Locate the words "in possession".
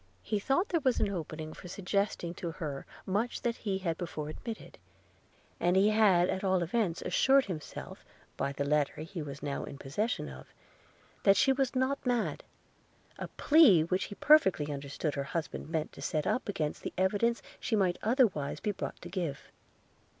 9.63-10.27